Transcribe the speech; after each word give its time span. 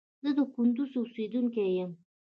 زه 0.23 0.29
د 0.37 0.39
کندوز 0.53 0.91
اوسیدونکي 0.99 1.63
یم 1.77 1.91